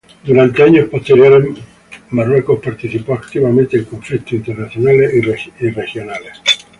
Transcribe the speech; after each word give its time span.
Durante 0.23 0.63
años 0.63 0.89
posteriores, 0.89 1.47
Marruecos 2.09 2.59
participó 2.59 3.13
activamente 3.13 3.77
en 3.77 3.83
conflictos 3.83 4.33
internacionales 4.33 5.11
y 5.59 5.69
regionales. 5.69 6.41